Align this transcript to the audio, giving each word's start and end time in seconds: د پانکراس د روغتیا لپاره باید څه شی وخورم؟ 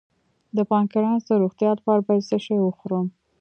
د 0.55 0.57
پانکراس 0.71 1.21
د 1.27 1.31
روغتیا 1.41 1.69
لپاره 1.77 2.01
باید 2.07 2.23
څه 2.29 2.37
شی 2.45 2.57
وخورم؟ 2.61 3.05